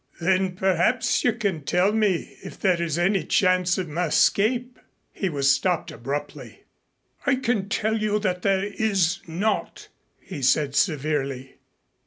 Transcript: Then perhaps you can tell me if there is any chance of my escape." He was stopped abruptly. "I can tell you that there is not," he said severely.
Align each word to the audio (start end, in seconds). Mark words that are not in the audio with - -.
Then 0.19 0.55
perhaps 0.55 1.23
you 1.23 1.31
can 1.31 1.61
tell 1.63 1.91
me 1.91 2.35
if 2.43 2.57
there 2.59 2.81
is 2.81 2.97
any 2.97 3.23
chance 3.23 3.77
of 3.77 3.87
my 3.87 4.07
escape." 4.07 4.79
He 5.13 5.29
was 5.29 5.51
stopped 5.51 5.91
abruptly. 5.91 6.63
"I 7.27 7.35
can 7.35 7.69
tell 7.69 7.95
you 7.99 8.17
that 8.17 8.41
there 8.41 8.63
is 8.63 9.19
not," 9.27 9.89
he 10.19 10.41
said 10.41 10.73
severely. 10.73 11.57